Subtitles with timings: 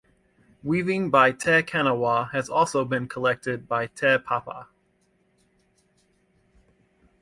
[0.63, 4.67] Weaving by Te Kanawa has also been collected by Te Papa.